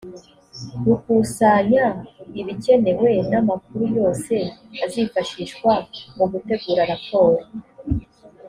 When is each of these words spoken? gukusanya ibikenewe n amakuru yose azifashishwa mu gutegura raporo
gukusanya 0.85 1.85
ibikenewe 2.41 3.09
n 3.29 3.31
amakuru 3.41 3.83
yose 3.97 4.33
azifashishwa 4.85 5.71
mu 6.17 6.25
gutegura 6.31 6.81
raporo 6.91 7.41